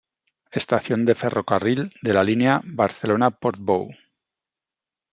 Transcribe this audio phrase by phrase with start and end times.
[0.51, 3.87] Estación de ferrocarril de la línea Barcelona-Portbou.